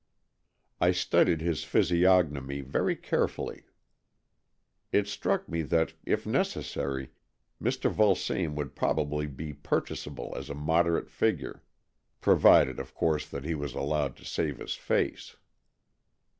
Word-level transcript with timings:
I 0.79 0.93
studied 0.93 1.41
his 1.41 1.63
physiognomy 1.63 2.61
very 2.61 2.95
carefully. 2.95 3.65
It 4.91 5.07
struck 5.07 5.47
me 5.47 5.61
that, 5.61 5.93
if 6.07 6.25
necessary, 6.25 7.11
Mr. 7.61 7.87
Vulsame 7.91 8.55
would 8.55 8.75
probably 8.75 9.27
be 9.27 9.53
purchasable 9.53 10.33
at 10.35 10.49
a 10.49 10.55
moderate 10.55 11.11
figure, 11.11 11.61
provided 12.19 12.79
of 12.79 12.95
course 12.95 13.29
that 13.29 13.45
he 13.45 13.53
was 13.53 13.75
allowed 13.75 14.15
to 14.15 14.25
save 14.25 14.57
his 14.57 14.73
face. 14.73 15.35